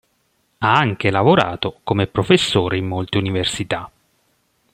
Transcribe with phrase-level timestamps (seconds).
[0.57, 3.87] Ha anche lavorato come professore in molte università.